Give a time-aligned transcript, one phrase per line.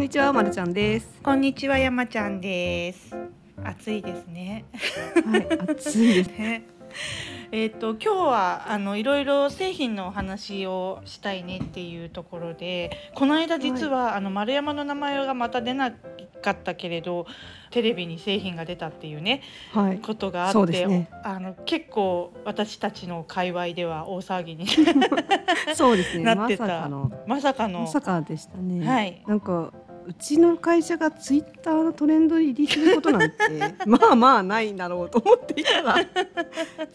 [0.00, 1.06] んにちは、まるちゃんです。
[1.22, 3.14] こんにちは、山ちゃんです。
[3.62, 4.64] 暑いですね。
[5.26, 6.28] はい、暑いです。
[6.40, 6.62] ね
[7.52, 17.26] えっ、と今日はあのいろいろ製品のお話をしたいねっていうところで、この間実は、あの丸山の名前がまた出なかったけれど、
[17.70, 19.98] テレビに製品が出たっていうねはい。
[19.98, 24.66] ことがあって、ねあの結構私たちの界隈では大騒ぎに
[25.76, 26.24] そうですね。
[26.24, 27.12] まなってたさかの。
[27.26, 28.86] まさかのまさかでしたね。
[28.86, 29.72] はいなんか。
[30.10, 33.36] うちの会社がツイッターのトレンドに入りすることなんて
[33.86, 35.94] まあまあないんだろうと思っていたら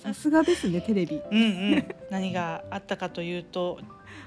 [0.04, 1.22] さすがですねテレビ。
[1.32, 1.42] うんう
[1.78, 1.86] ん。
[2.10, 3.80] 何があったかというと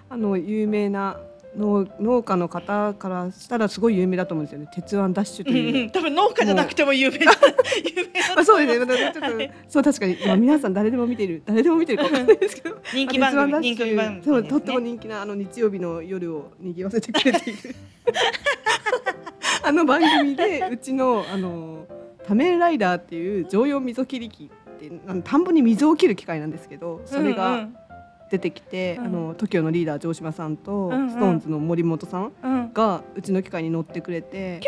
[0.08, 1.20] あの有名な
[1.58, 4.68] 農農家の方からしたらすごい有名だと思うんですよね。
[4.72, 5.84] 鉄腕ダッシュとうんいう。
[5.84, 7.32] うん多分農家じゃなくても有名ま
[8.38, 9.12] あそうですね。
[9.12, 12.76] ちょっと、 そう確かに、まあ、皆さん誰でも見てる誰でも見てるかわかんないですけど。
[12.94, 14.32] 人気番組人気番組ダッシュ。
[14.32, 17.74] そうとっても人気なあの日曜日の夜を賑わせてくれている。
[19.64, 21.86] あの番組でうちのあの
[22.26, 24.90] 仮面ライダーっていう常用溝切り機って
[25.24, 27.76] 田んぼに溝を切る機械なんですけどそれうんうがん
[28.30, 34.60] 出てきて、うんあの TOKIO のリーダー城島さんと、うんうんストーンズの森本さんうんがうちの機械に乗ってくれて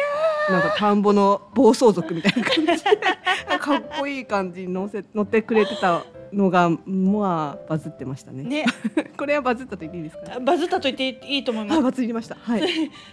[0.49, 2.77] なんか田んぼの暴走族みたいな感じで
[3.61, 8.45] かっこいい感じに乗せ乗ってくれてたのがまあバズってましたね。
[8.45, 8.65] ね
[9.19, 10.41] これはバズったと言っていいですか？
[10.41, 11.83] バズったと言っていいと思いまあす。
[11.83, 12.37] バズりました。
[12.41, 12.63] はい。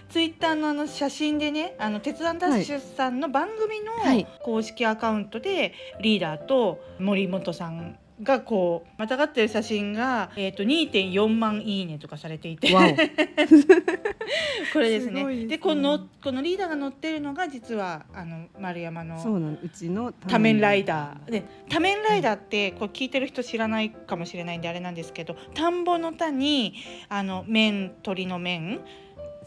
[0.08, 12.82] ツイッターのあの写真でね、あの鉄腕ダッシュさんの番組はいの公式アカウントでリーダーと森本さんがこうまたがってる写真がえっ、と2.4万いいねとかされていて、わ
[14.72, 15.22] これですね。
[15.22, 19.22] すねでこのこのリーダーが乗ってるのが実はあの丸山のお。
[19.22, 26.74] そうなんうちの多面ライダーで多面ライダーってこう聞いてる人知らないかもしれないんであれなんですけど田んぼの田に
[27.08, 28.80] あの面鳥の面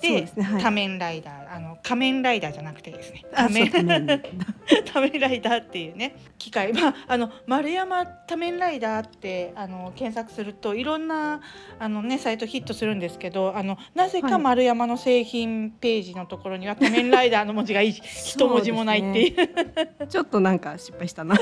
[0.02, 0.44] でね。
[0.44, 0.62] はい。
[0.62, 11.42] 多面ライダーあの仮面ライダーじゃなくてですねあ多面そう多 面ライダーっていうね機械まああの丸山多面ライダーってあの検索するといろんな
[11.78, 21.36] あのねサイトヒットするんですけどあのなぜかはい丸山の製品ページのところには多面ライダーの文字がい一文字もないっていうちょっとなんか失敗したな。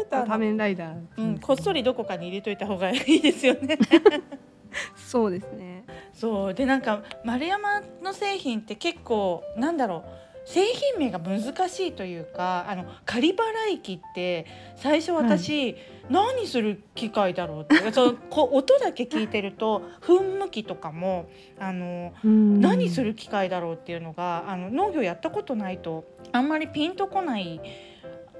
[0.00, 0.96] ょっとあの多面ライダー。
[1.16, 3.78] うん、こっそりどこかに入れといた方がいいですよね。
[4.96, 5.84] そうですね。
[6.12, 14.44] そうでなんか丸山の製品って結構なんだろう製品名が難しいというかあの仮払い機って
[14.74, 15.76] 最初私、
[16.10, 21.30] 何する機械だろうってそのこう音だけ聞いてると噴霧器とかも
[21.60, 23.12] あの何する。
[23.12, 27.60] る機械だろうっていうのがあの農業やったことないとあんまりピンとこない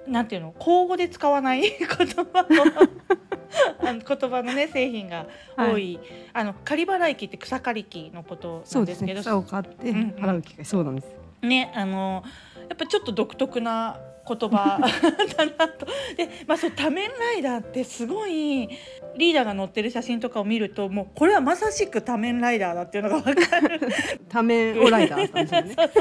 [0.06, 3.16] なんていうの口語で使わない言葉を
[3.80, 5.26] あの言葉のね製品が
[5.56, 5.98] 多い、
[6.32, 10.64] あの仮払い機って草刈り機のことなそうんですけど草を買ってうんうん払う機会。
[10.64, 11.14] そうなんです。
[11.42, 12.22] ねあの
[12.68, 14.78] やっぱちょっと独特な言葉
[15.36, 15.86] だなと。
[16.16, 18.68] で、まあ、そう多面ライダーってすごい
[19.16, 23.80] リーダーが乗ってる写真とかを見るともうこれはまさしく多面ライダーだっていうのが分かる。
[24.28, 25.92] 多面オライダーさんですよね。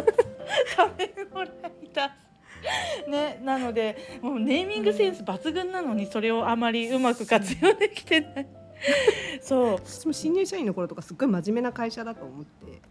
[0.76, 2.31] 多面ライダー
[3.08, 8.48] ね、なのでもうネーミングセンス抜群なのにそれをあまりうまく活用できてない。
[9.42, 9.74] そう。
[9.76, 12.82] 私も新入社員の頃とかすっごい真面目な会社だと思って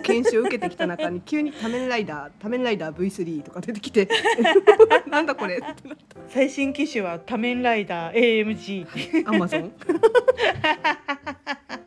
[0.00, 4.08] 研修を受けてきた中に 急に「多面ライダー多面ライダー V3」とか出てきて
[5.08, 9.72] なんだこれってなっ最新機種は多面ライダー AMG っていうたアマゾン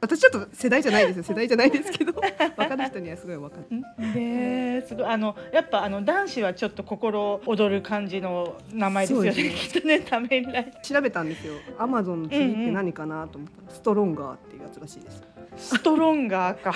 [0.05, 1.23] 私ちょっと世代じゃないですよ。
[1.27, 2.13] 世代じゃないですけど。
[2.13, 2.21] 分
[2.55, 3.77] かる人にはすごい分かる。
[3.77, 3.85] ね
[4.15, 9.33] えすごいあのやっぱあの男子はちょっと心躍る感じの名前ですよね。
[9.33, 11.53] きっとね多面ライダー調べたんですよ。
[11.77, 15.23] アマゾンの次って何かなと思ったら、ストロンガーっていうやつらしいです。
[15.57, 16.73] ストロンガーか。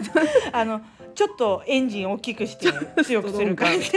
[0.52, 0.80] あの
[1.14, 2.70] ちょっとエンジン大きくして
[3.02, 3.90] 強くする感じ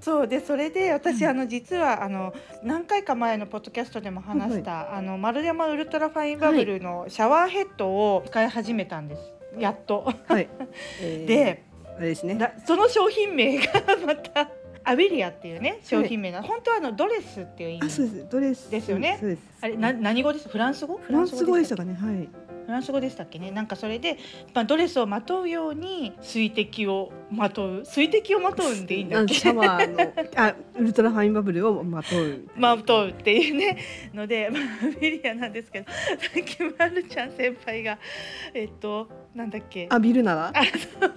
[0.00, 9.32] そうでそれで私あの実はあの何回か前のポッドキャストでも話した、あの丸山ウルトラファインバブルのシャワーヘッドを使い始めたんです。
[9.58, 10.12] やっと。
[10.26, 10.48] はい、
[11.00, 11.68] えーで
[11.98, 12.36] あれですね。
[12.36, 13.64] だその商品名が
[14.06, 14.48] また
[14.88, 18.28] アベリアっていうね商品名な、本当はあのドレスっていう意あそう味です。
[18.30, 18.70] ドレス。
[18.70, 19.38] ですよね。
[19.60, 20.98] あれな何語ですフランス語？
[20.98, 21.94] フランス語でしたフかね？
[21.94, 22.28] はい。
[22.70, 23.50] ランス語でしたっけね？
[23.50, 24.18] なんかそれで、
[24.52, 27.84] まあ、ドレスをまとうように水滴をまとう。
[27.86, 29.34] 水滴をまとうんでいいんだっけ？
[29.34, 33.78] シャワーのあウルトラファインバブルをまとうまとうっていうね。
[34.12, 35.96] ので、まあ、アベリアなんですけどさ
[36.38, 37.98] っきまるちゃん先輩が
[38.52, 39.08] えっと
[39.38, 39.84] なんだっけ？
[39.84, 41.08] 浴びるならあそうだ。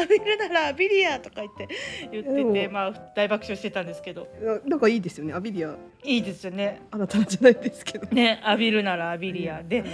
[0.00, 1.68] 浴びるならアビリアとか言って
[2.12, 4.28] 言っててまあ大爆笑してたんですけど。
[4.42, 5.74] ななんかいいですよねアビリア。
[6.04, 6.82] いいですよね。
[6.90, 8.06] あなたじゃないですけど。
[8.08, 9.62] ね浴びるならアビリア。
[9.62, 9.84] で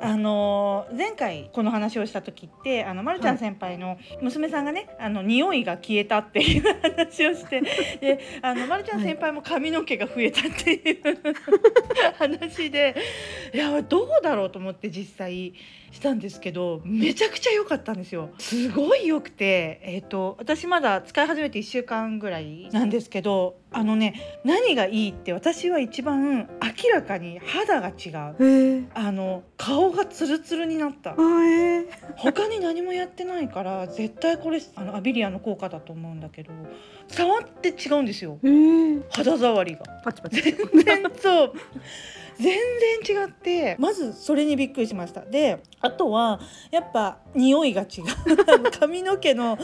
[0.00, 7.60] あの前回この話をした時ってあのまるちゃん先輩の娘さんがね、あの匂いが消えたっていう話をして
[8.00, 11.02] であのまるちゃん先輩も髪の毛が増えたっていう
[12.16, 12.94] 話で
[13.52, 15.52] いやどうだろうと思って実際
[15.90, 18.30] したんですけどめちゃくちゃ良かったんですよ。
[18.38, 28.88] すごい良くてえっ、と私まだ使い始めて1週間ぐらいなんですけどあのね何がいいって私は一番明らかに肌が違う。
[28.94, 31.14] あの顔がツルツルになった。
[32.16, 36.52] 他に何もやってないから絶対これあのアビリアの効果だと思うんだけど
[37.08, 38.38] 触って違うんですよ。
[39.10, 39.80] 肌触りが。
[40.04, 40.42] パチパチ。
[40.42, 41.52] 全然そう
[42.40, 42.56] 全
[43.04, 45.22] 然違ってまずそれにびっくりしました。
[45.22, 46.40] であとは
[46.70, 48.04] やっぱ匂いが違う。
[48.78, 49.58] 髪の毛のはい。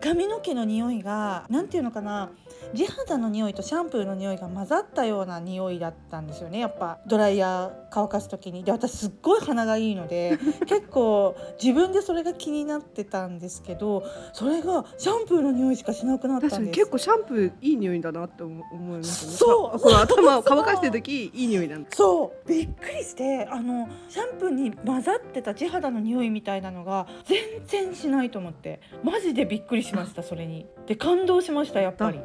[0.00, 2.30] 髪の毛の匂いがなんていうのかな。
[2.74, 6.60] 地肌の匂いとシャンプーの匂いが混ざったような匂いだったんですよね。
[6.60, 8.62] やっぱドライヤー乾かす時に。
[8.62, 16.60] で私すっごい鼻がいいので 結構自分でそれが気になってたんですけどそれがシャンプーの匂いしかしなくなったんです。
[16.60, 19.32] に結構シャンプーいい匂いだなって思思いますね。
[19.32, 19.92] そう。
[19.94, 22.09] 頭を乾かしてる時いい匂いなんですそう
[22.46, 30.66] びっくりしてあのシャンプーに混ざってた地肌の匂いみたいなのが全然しないと思ってマジでびっくりしましたそれに。
[30.86, 32.20] で感動しましたやっぱり。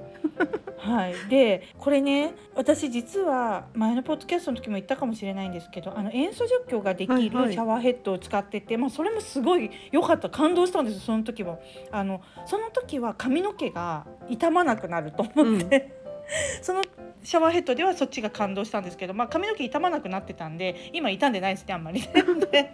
[0.78, 7.56] はい、でこれね私実は前のポッドキャストの時も言ったかもしれないんですけどあの塩素除去ができるシはいはい。
[7.56, 11.58] ャワーヘッドを使ってて、まあ、それもすごい良かった感動したんですその時は
[11.92, 16.05] あのその時は髪の毛が傷まなくなると思って、
[16.62, 16.82] その
[17.24, 22.02] シャワーヘッドではそっちが感動したんですけど、まあ、髪の毛傷まなくなってたんで今傷んでないですねあんまり。
[22.52, 22.72] で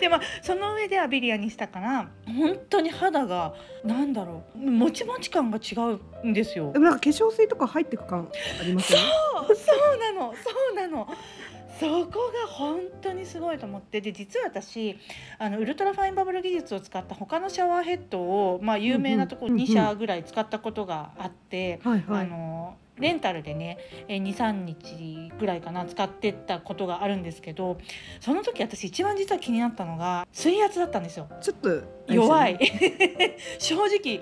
[0.00, 3.54] でまあその上でアビリアにしたから本当に肌が
[3.84, 5.74] なんだろうもちもち感が違
[6.22, 6.72] うんですよ。
[6.72, 6.78] で。
[6.78, 9.04] もなんか化粧水とか入ってく感ありますよね？
[9.48, 11.08] そうそうなのそうなの。
[11.78, 14.00] そこが本当にすごいと思って。
[14.00, 14.98] で実は私
[15.38, 23.78] あのウルトラファインバブル技術を使った他のシャワーヘッドを、まあ、有名なところうんうん2社ぐらい使ったことがあって、あのレンタルでね
[24.08, 27.78] 23日ぐらいかな使ってったことがあるんですけど
[28.20, 31.28] その時私一番実は気になったのが水圧だったんですよ。
[31.40, 32.58] ちょっと弱い。
[33.58, 34.20] 正直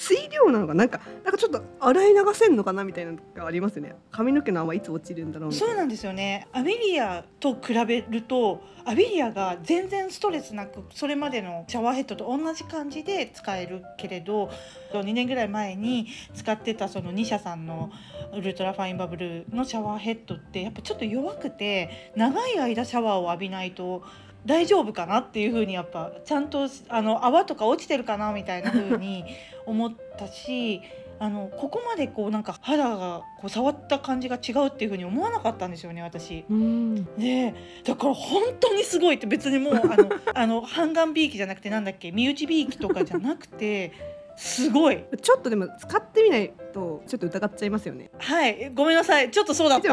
[0.00, 3.94] 水量なのかなんかなんかちょっと洗い流せんのかなみたいなのがありますよね。
[4.10, 6.48] 髪の毛の泡いつ落ちるんだろうそうなんですよね。
[6.52, 14.50] アビリアと比べるとアビリアが全然ストレスなくそれまでのシャワーヘッドと同じ感じで使えるけれど
[14.94, 17.90] 2年ぐらい前に使ってたその2社さんの
[18.34, 24.02] ウルトラファインバブルのシャワーヘッドってやっぱちょっと弱くて長い間シャワーを浴びないと
[24.46, 29.24] 大丈夫かなっていうふうにやっぱちゃんとあの泡とか落ちてるかなみたいな風に
[29.66, 30.80] 思ったし
[31.18, 36.46] あのここまでこうなんか肌がこう触った感じが違うっていう風に思わなかったんですよね私。
[36.48, 37.04] うん。
[37.18, 37.54] で
[37.84, 43.92] だから本当にすごいって別にもうあの あの半眼びいきじゃなくてなんだっけ身内びいきとかじゃなくて
[44.34, 45.04] すごい。
[45.20, 48.10] ちょっとでも使ってみないとちょっと疑っちゃいますよね。
[48.16, 48.70] はい。
[48.74, 49.30] ごめんなさい。
[49.30, 49.92] ちょっとそうだった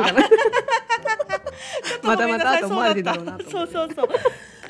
[2.04, 4.19] またまたと思われるだろうなとそうだったそうそうそう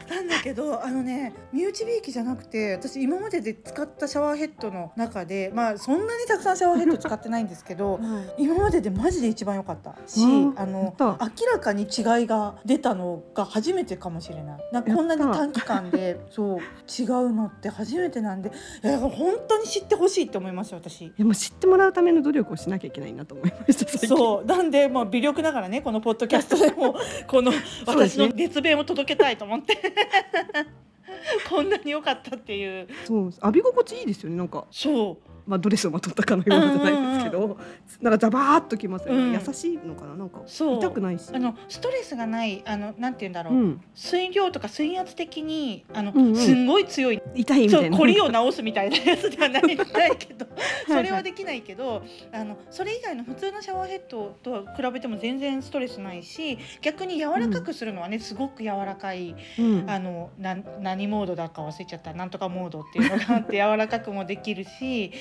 [0.10, 8.00] なんだけどあのね身内びいきじゃなくて私今までで使ったシャワーヘッドの中でまあそんなにたくさんシャワーヘッド使ってないんですけど
[8.38, 9.96] 今まででマジで一番良かった。
[10.06, 11.18] しうんあの明
[11.52, 11.86] らかに違
[12.24, 14.70] いが出たのが初めてかもしれない。
[14.72, 18.52] なんかこんなに短期間で そう違うのって初めてなんで
[18.84, 21.12] いや本当に知ってほしいって思います私。
[21.18, 24.46] でも知ってもらうための努力をしなきゃいけないなと思いましたそう。
[24.46, 26.96] なんでもう微力ながらねこのポッドキャストでも
[27.28, 27.52] この
[27.86, 29.76] 私の熱弁を届けたいと思って
[31.50, 32.88] こんなに良かったっていう。
[33.06, 34.66] そう浴び心地いいですよねなんか。
[34.72, 37.58] そうまあドレスをまとったかのようなじゃないですけど、
[38.02, 39.34] なんかザバーっときますよね、うん。
[39.34, 40.16] 優しいのかな？
[40.16, 41.30] なんか痛くないし。
[41.34, 46.36] あのストレスがないあのなんて言うんだろう、うん、水量とか水圧的にあの、うんうん。
[46.36, 47.22] すんごい強い。
[47.34, 49.78] 痛いみそたいうなコリを直すみたいなやつではないない
[50.18, 50.46] けど
[50.88, 59.90] それはできないけどあのそれ以外の普通のシャワーヘッドとは比べても全然ストレスないし逆に柔らかくするのはね、すごく柔らかいうん。
[59.90, 62.14] あのな何モードだか忘れちゃった。
[62.14, 65.12] なんとかモードっていうのがあって柔らかくもできるし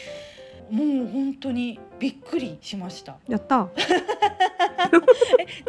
[0.71, 3.17] もう本当にびっくりしました。
[3.29, 3.69] やった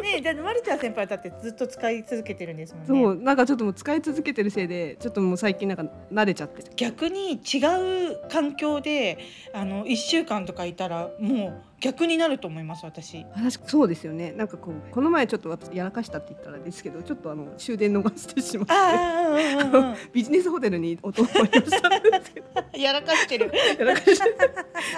[0.02, 2.88] ねえじゃあマルちゃん先輩だってずっと使い続けてるんですもんね。
[2.88, 9.18] そうなんかちょっともう使い続けてるせいでちょっともう最近なんか慣れちゃって逆に違う環境で
[9.52, 13.24] あの1週間とかいたらもう逆になると思います私。
[13.24, 14.32] 確かそうですよね。
[14.32, 21.88] なんかこうこの前ちょっと私やらかしたって言ったらですけどちょっとあの終電逃してしまってビジネスホテルにお泊まりをした。
[21.88, 23.52] んですけどうん、やらかしてる。
[23.78, 24.14] やらかして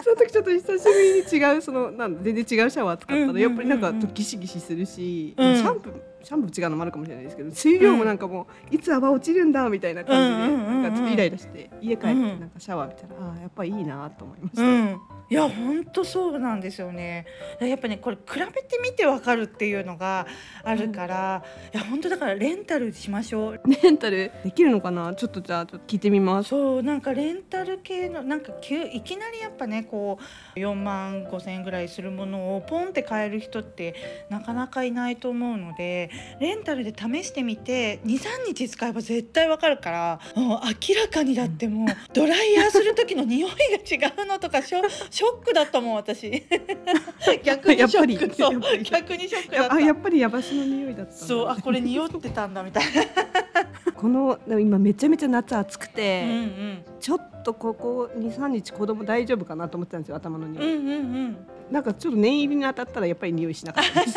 [0.04, 5.56] その時ちょっと久しぶりに違うそのなんだ全然違うシャワー使ったうんうんうんやっぱりなんかギシギシするし、うん。
[5.56, 14.62] シャンプーシャンプー違うのもあるかもしれないですけど水量もなんかもういつ泡落ちるんだみたいな感じで、うんうんうんうんなんかちょっとイライラして家帰ってうんなんかシャワー浴びたら、ああやっぱいいなと思いました。
[14.62, 17.26] うん、いや本当そうなんですよね。
[17.60, 20.26] やっぱねこれ比べてみてわかるっていうのが
[20.64, 23.60] あるから、いや本当だからレンタルしましょう。
[23.82, 25.14] レンタルできるのかな？
[25.14, 26.48] ちょっとじゃあちょっと聞いてみます。
[26.48, 30.18] そうなんかレンタル系のなんか急いきなりやっぱねこ
[30.56, 33.94] う4万5千円ぐらいするものをポンって買える人って
[34.30, 36.09] なかなかいないと思うので
[36.40, 46.30] レンタルで試してみて23日使えば絶対わかるからもう明らかにだってもうドライヤーする時の匂いが違うのとかショ ショックだったもん私。
[47.44, 48.34] 逆にショック。
[48.34, 48.52] そう。
[48.52, 48.82] やっぱり。
[48.82, 53.02] 逆にショックだやったあやっぱりヤバシの匂いだったそうあこれ匂ってたんだみたいな。
[53.94, 56.84] この今めちゃめちゃ夏暑くて、うんうん。
[57.00, 60.98] ちょっとここ23日子供大丈夫かなと思ってたんですよ頭の匂い、うんうんう
[61.28, 61.38] ん
[61.70, 64.14] なんかちょっと念入りに当たったらやっぱり匂いしなかったです。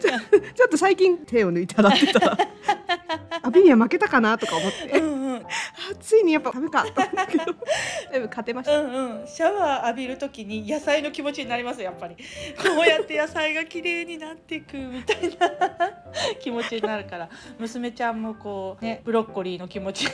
[0.00, 2.38] ち ょちょっと最近手を抜いて洗ってたら
[3.42, 5.21] アビニア負けたかなとか思って、うんうん。
[6.00, 7.44] ついにやっぱダメかと思ったけど。
[8.28, 12.16] 勝てました、うんうん、シャワー浴びるときに野菜の気持ちになりますやっぱり。
[12.56, 15.50] こうやって野菜が綺麗になっていくみたいな
[16.40, 17.28] 気持ちになるから。
[17.58, 20.08] 娘ちゃんもこうねブロッコリーの気持ち。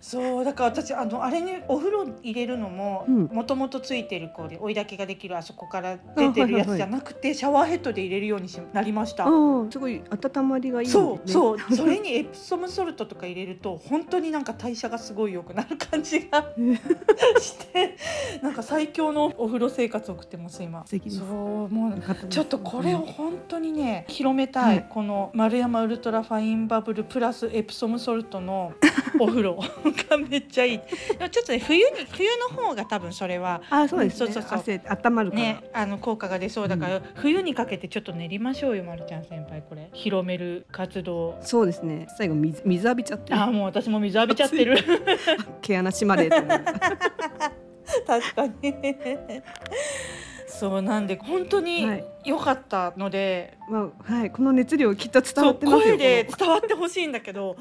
[0.00, 3.24] そうだから私あのあれにお風呂入れるのもうん。
[3.24, 9.24] もともとついてるこうで追い炊きができるあそこから出てるやつじゃなくてシャワーヘッドで入れるようにしなりました。
[9.70, 11.04] すごい温まりがいいですね。
[11.26, 11.76] そうそう。
[11.76, 16.52] それにエプソムソルトとか入れると本当になんか代謝がすごい良くなる感じが
[17.40, 17.96] して
[18.42, 20.84] なんか最強のお風呂生活を送ってます今。
[20.86, 24.86] そうもうちょっとこれを本当にね広めたい、はい。
[24.88, 28.72] この丸山ウルトラファインバブルプラスエプソムソルトの
[29.24, 29.58] お風呂。
[30.10, 30.78] がめっちゃいい。
[30.78, 30.84] で
[31.20, 34.58] もちょっとね冬に冬の方が多分それはあそうですね、そうそうそう。
[34.58, 39.62] 汗温まるから、ね、あの効果が出そうだから、冬にかけてちょっと練りましょうよ、まるちゃん先輩。
[39.62, 41.38] これ広める活動。
[41.42, 42.06] そうですね。
[42.16, 44.76] 最後水水浴びちゃってあーもう私も水浴びちゃってる。
[45.62, 46.28] 毛穴閉まれ。
[48.06, 48.74] 確かに。
[50.46, 52.04] そうなんで本当にはい。
[52.24, 54.30] 良かったので、まあはい。
[54.30, 55.96] この熱量きっと伝わってますよ。
[55.96, 57.56] 声でこ伝わってほしいんだけど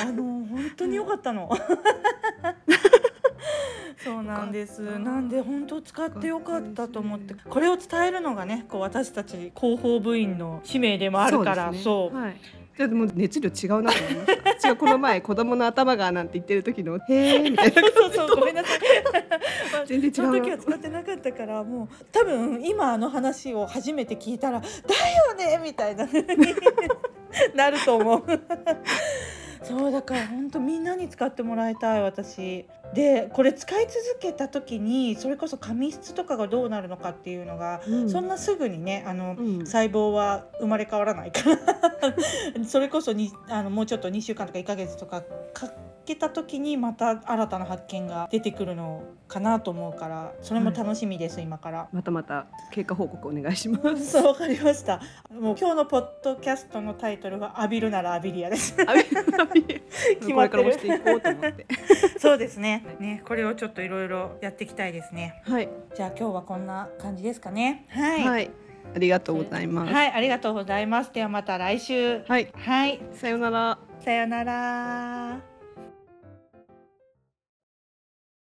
[0.00, 1.50] あの本当に良かったの。
[4.02, 4.80] そうなんです。
[4.98, 11.78] なんで本当使ってよかったと思ってこれを伝えるのがねこう私たち広報部員の使命でものあるからね。
[11.78, 12.16] そう。
[12.16, 12.36] はい。
[12.76, 14.68] じゃあでも熱量違うなと思いました。
[14.70, 17.82] 違うこの前子供の頭がなんて言ってる時のへーみたいな。
[17.94, 18.80] そうそうごめんなさい。
[19.86, 26.08] 全然違うその時は使ってなかったからもう多分今あの話を初めて聞いたらだよねみたいな
[27.54, 28.22] なると思う
[29.92, 32.66] だから本当みんなに使ってもらいたい私。
[32.94, 38.10] でこれ使い続けた時にそれこそ髪質とかがどうなるのかっていうのが、うん。
[38.10, 39.58] そんなすぐにねあの、うん。
[39.60, 41.58] 細胞は生まれ変わらないから。
[42.66, 45.22] それこそにあのもうちょっと2週間とか1ヶ月とか
[45.54, 45.70] か
[46.04, 51.88] けた時にまた新たな発見が出てくるのかなと思うからそれも楽しみです、今から。
[51.92, 54.06] またまた経過報告お願いします。
[54.12, 55.00] そうわかりました。
[55.30, 58.76] もう今日のポッドキャストのタイトルは浴びるなら浴びりアです。
[61.00, 61.66] と思って。
[62.18, 62.84] そうですね。
[62.98, 65.42] ねこれをちょっといろいろやっていきたいですね。
[65.46, 67.86] はいじゃあ今日はこんな感じですかね。
[67.88, 68.24] はい。
[68.24, 68.50] はい
[68.94, 69.92] ありがとうございます。
[69.92, 71.12] はい、ありがとうございます。
[71.12, 72.22] ではまた来週。
[72.26, 73.78] はいはい、さようなら。
[74.00, 75.51] さよなら。